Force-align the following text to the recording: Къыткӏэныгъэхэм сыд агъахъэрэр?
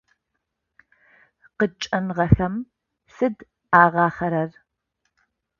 Къыткӏэныгъэхэм 1.57 2.55
сыд 3.13 3.35
агъахъэрэр? 3.81 4.51